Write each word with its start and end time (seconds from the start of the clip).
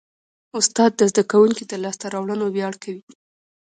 استاد 0.57 0.91
د 0.95 1.01
زده 1.11 1.23
کوونکي 1.31 1.63
د 1.67 1.73
لاسته 1.83 2.05
راوړنو 2.13 2.45
ویاړ 2.49 2.73
کوي. 2.83 3.03